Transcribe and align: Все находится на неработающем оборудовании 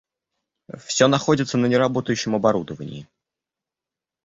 Все 0.79 1.05
находится 1.05 1.59
на 1.59 1.67
неработающем 1.67 2.33
оборудовании 2.33 3.07